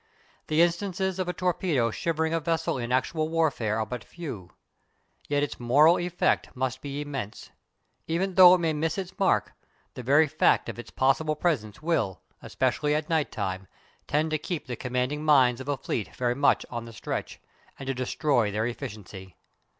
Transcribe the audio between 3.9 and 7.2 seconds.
few. Yet its moral effect must be